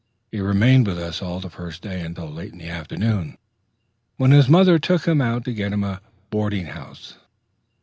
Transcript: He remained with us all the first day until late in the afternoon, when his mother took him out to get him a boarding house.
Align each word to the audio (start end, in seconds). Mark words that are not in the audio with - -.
He 0.31 0.39
remained 0.41 0.87
with 0.87 0.97
us 0.97 1.21
all 1.21 1.39
the 1.39 1.51
first 1.51 1.83
day 1.83 2.01
until 2.01 2.27
late 2.27 2.51
in 2.53 2.57
the 2.57 2.67
afternoon, 2.69 3.37
when 4.17 4.31
his 4.31 4.49
mother 4.49 4.79
took 4.79 5.05
him 5.07 5.21
out 5.21 5.45
to 5.45 5.53
get 5.53 5.73
him 5.73 5.83
a 5.83 6.01
boarding 6.31 6.65
house. 6.65 7.19